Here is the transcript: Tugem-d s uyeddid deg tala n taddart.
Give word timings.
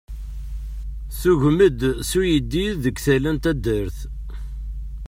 Tugem-d 1.19 1.79
s 2.09 2.11
uyeddid 2.19 2.71
deg 2.83 2.95
tala 3.05 3.31
n 3.35 3.37
taddart. 3.43 3.97